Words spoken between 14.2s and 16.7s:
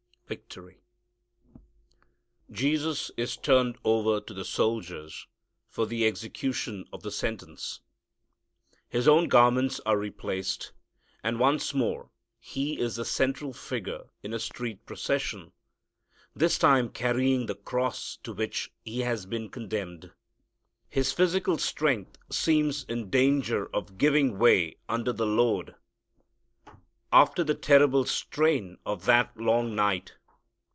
in a street procession, this